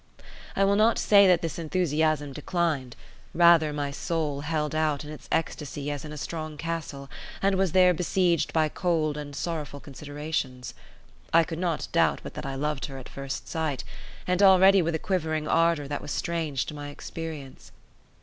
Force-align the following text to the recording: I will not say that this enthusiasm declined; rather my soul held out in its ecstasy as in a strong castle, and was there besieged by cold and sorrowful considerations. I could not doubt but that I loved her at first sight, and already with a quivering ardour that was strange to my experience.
I 0.55 0.63
will 0.65 0.75
not 0.75 0.97
say 0.97 1.27
that 1.27 1.43
this 1.43 1.59
enthusiasm 1.59 2.33
declined; 2.33 2.95
rather 3.35 3.71
my 3.71 3.91
soul 3.91 4.41
held 4.41 4.73
out 4.73 5.05
in 5.05 5.11
its 5.11 5.29
ecstasy 5.31 5.91
as 5.91 6.03
in 6.03 6.11
a 6.11 6.17
strong 6.17 6.57
castle, 6.57 7.07
and 7.39 7.55
was 7.55 7.73
there 7.73 7.93
besieged 7.93 8.51
by 8.51 8.67
cold 8.67 9.15
and 9.15 9.35
sorrowful 9.35 9.79
considerations. 9.79 10.73
I 11.31 11.43
could 11.43 11.59
not 11.59 11.87
doubt 11.91 12.21
but 12.23 12.33
that 12.33 12.47
I 12.47 12.55
loved 12.55 12.85
her 12.87 12.97
at 12.97 13.09
first 13.09 13.47
sight, 13.47 13.83
and 14.25 14.41
already 14.41 14.81
with 14.81 14.95
a 14.95 14.97
quivering 14.97 15.47
ardour 15.47 15.87
that 15.89 16.01
was 16.01 16.09
strange 16.09 16.65
to 16.65 16.73
my 16.73 16.89
experience. 16.89 17.71